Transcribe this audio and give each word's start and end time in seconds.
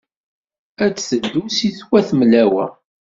Ad 0.83 0.91
d-teddu 0.95 1.43
seg 1.57 1.75
wat 1.89 2.09
Mlawa. 2.19 2.65